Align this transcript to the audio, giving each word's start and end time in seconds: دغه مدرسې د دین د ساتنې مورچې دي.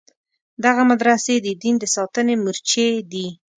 دغه 0.63 0.81
مدرسې 0.89 1.35
د 1.41 1.47
دین 1.61 1.75
د 1.79 1.85
ساتنې 1.95 2.35
مورچې 2.43 2.87
دي. 3.11 3.27